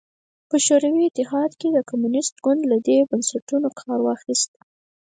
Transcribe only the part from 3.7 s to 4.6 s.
کار واخیست